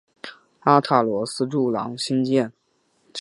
[0.61, 2.51] 阿塔罗斯柱廊兴建。